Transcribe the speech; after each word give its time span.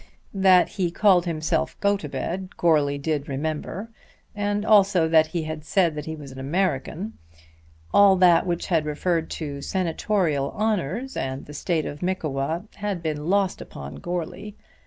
That 0.33 0.67
he 0.67 0.89
called 0.89 1.27
himself 1.27 1.79
Gotobed 1.79 2.57
Goarly 2.57 2.97
did 2.97 3.29
remember, 3.29 3.91
and 4.35 4.65
also 4.65 5.07
that 5.07 5.27
he 5.27 5.43
had 5.43 5.63
said 5.63 5.93
that 5.93 6.07
he 6.07 6.15
was 6.15 6.31
an 6.31 6.39
American. 6.39 7.19
All 7.93 8.15
that 8.15 8.47
which 8.47 8.65
had 8.65 8.83
referred 8.87 9.29
to 9.29 9.61
senatorial 9.61 10.53
honours 10.53 11.15
and 11.15 11.45
the 11.45 11.53
State 11.53 11.85
of 11.85 11.99
Mickewa 12.01 12.65
had 12.77 13.03
been 13.03 13.27
lost 13.27 13.61
upon 13.61 13.97
Goarly. 13.99 14.55